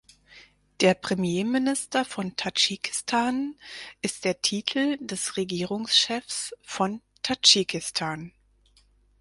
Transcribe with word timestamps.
Der 0.79 0.95
Premierminister 0.95 2.05
von 2.05 2.35
Tadschikistan 2.35 3.55
ist 4.01 4.25
der 4.25 4.41
Titel 4.41 4.97
des 4.99 5.37
Regierungschefs 5.37 6.55
von 6.63 7.03
Tadschikistan. 7.21 8.33